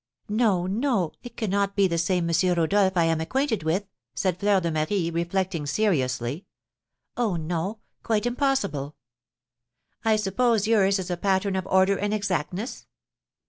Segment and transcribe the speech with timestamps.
[0.29, 2.53] "No, no, it cannot be the same M.
[2.57, 3.85] Rodolph I am acquainted with,"
[4.15, 6.47] said Fleur de Marie, reflecting seriously;
[7.15, 8.95] "oh, no, quite impossible!"
[10.03, 12.87] "I suppose yours is a pattern of order and exactness?"